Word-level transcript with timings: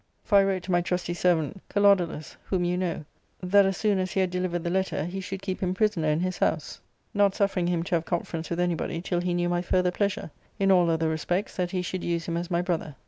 For 0.23 0.39
I 0.39 0.43
wrote 0.43 0.63
to 0.63 0.71
my 0.71 0.81
trusty 0.81 1.13
servant 1.13 1.61
Calodoulus, 1.69 2.35
whom 2.45 2.63
you 2.65 2.75
know, 2.75 3.05
that 3.43 3.67
as 3.67 3.77
soon 3.77 3.99
as 3.99 4.13
he 4.13 4.19
had 4.19 4.31
de 4.31 4.39
livered 4.39 4.63
the 4.63 4.71
letter, 4.71 5.05
he 5.05 5.21
should 5.21 5.43
keep 5.43 5.59
him 5.59 5.75
prisoner 5.75 6.07
in 6.07 6.21
his 6.21 6.39
house, 6.39 6.79
.96 6.79 6.79
ARCADIA. 6.79 6.79
^Book 6.79 6.79
I: 6.79 7.17
not 7.19 7.35
suffering 7.35 7.67
him 7.67 7.83
to 7.83 7.93
have 7.95 8.05
conference 8.05 8.49
with 8.49 8.59
anybody 8.59 8.99
till 8.99 9.21
he 9.21 9.35
knew 9.35 9.47
my 9.49 9.61
further 9.61 9.91
pleasure: 9.91 10.31
in 10.57 10.71
all 10.71 10.89
other 10.89 11.07
respects 11.07 11.55
that 11.57 11.69
he 11.69 11.83
should 11.83 12.03
use 12.03 12.25
him 12.25 12.35
as 12.35 12.49
my 12.49 12.63
brother. 12.63 12.95